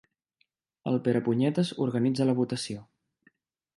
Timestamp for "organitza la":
1.87-2.35